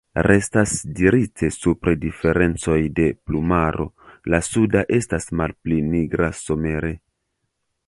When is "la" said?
4.35-4.41